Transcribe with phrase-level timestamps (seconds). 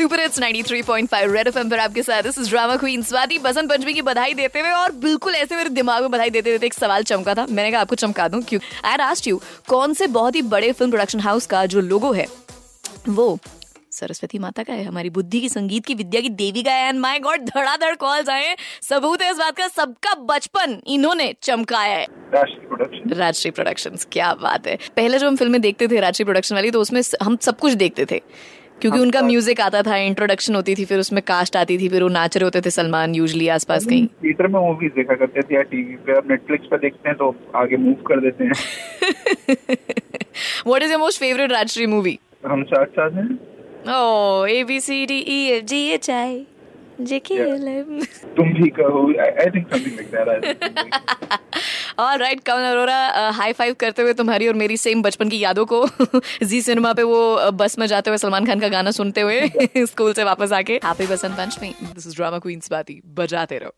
[0.00, 3.92] Super it's 93.5 red FM पर आपके साथ। This is drama queen Swati Basant Panchami
[3.94, 7.02] की बधाई देते हुए और बिल्कुल ऐसे मेरे दिमाग में बधाई देते हुए एक सवाल
[7.02, 8.42] चमका था। मैंने कहा आपको चमका दूँ?
[8.42, 8.60] क्यों?
[8.84, 12.26] आई आस्क्ड यू कौन से बहुत ही बड़े फ़िल्म प्रोडक्शन हाउस का जो लोगो है
[13.08, 13.38] वो
[13.92, 17.00] सरस्वती माता का है हमारी बुद्धि की संगीत की विद्या की देवी का है एंड
[17.00, 22.06] माय गॉड धड़ाधड़ कॉल्स आए सबूत है इस बात का सबका बचपन इन्होंने चमकाया है।
[23.08, 26.80] राजश्री प्रोडक्शन क्या बात है। पहले जो हम फ़िल्में देखते थे राजश्री प्रोडक्शन वाली तो
[26.80, 28.20] उसमें हम सब कुछ देखते थे।
[28.80, 32.02] क्योंकि हाँ, उनका म्यूज़िक आता था इंट्रोडक्शन होती थी फिर उसमें कास्ट आती थी फिर
[32.02, 35.54] वो नाच रहे होते थे सलमान यूजली आसपास कहीं। थिएटर में मूवीज़ देखा करते थे
[35.54, 38.52] या टीवी पे अब नेटफ्लिक्स पे देखते हैं तो आगे मूव कर देते हैं।
[40.66, 43.28] What is your most favourite Rajshri movie हम साथ साथ हैं।
[43.88, 46.30] ओ A B C D E F G H I
[48.36, 49.20] तुम भी कहो
[52.34, 55.88] कमल अरोरा हाई फाइव करते हुए तुम्हारी और मेरी सेम बचपन की यादों को
[56.42, 60.12] जी सिनेमा पे वो बस में जाते हुए सलमान खान का गाना सुनते हुए स्कूल
[60.12, 63.74] से वापस आके। Happy Basant Panchami this is drama queens बाती। बजाते रहो।